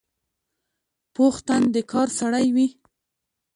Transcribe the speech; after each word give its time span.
پوخ 1.13 1.35
تن 1.47 1.61
د 1.73 1.75
کار 1.91 2.07
سړی 2.19 2.47
وي 2.55 2.67